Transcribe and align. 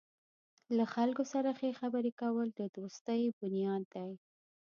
له 0.77 0.85
خلکو 0.93 1.23
سره 1.33 1.49
ښې 1.59 1.71
خبرې 1.79 2.11
کول 2.21 2.47
د 2.53 2.61
دوستۍ 2.75 3.21
بنیاد 3.39 3.83
دی. 3.95 4.11